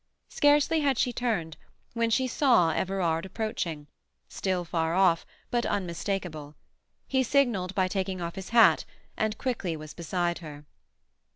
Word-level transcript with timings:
Scarcely 0.29 0.79
had 0.79 0.97
she 0.97 1.13
turned 1.13 1.57
when 1.93 2.09
she 2.09 2.25
saw 2.27 2.71
Everard 2.71 3.23
approaching, 3.23 3.85
still 4.27 4.65
far 4.65 4.95
off, 4.95 5.27
but 5.51 5.63
unmistakable. 5.63 6.55
He 7.07 7.21
signalled 7.21 7.75
by 7.75 7.87
taking 7.87 8.19
off 8.19 8.33
his 8.33 8.49
hat, 8.49 8.83
and 9.15 9.37
quickly 9.37 9.77
was 9.77 9.93
beside 9.93 10.39
her. 10.39 10.65